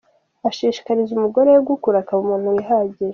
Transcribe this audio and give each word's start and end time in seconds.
Ashishikariza 0.49 1.11
umugore 1.13 1.47
we 1.53 1.59
gukura 1.69 1.97
akaba 1.99 2.19
umuntu 2.23 2.47
wihagije. 2.55 3.09